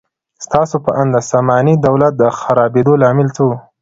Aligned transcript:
ستاسو 0.45 0.75
په 0.85 0.91
اند 0.99 1.11
د 1.15 1.17
ساماني 1.31 1.73
دولت 1.87 2.13
د 2.17 2.23
خرابېدو 2.39 2.93
لامل 3.01 3.27
څه 3.35 3.41
و؟ 3.47 3.49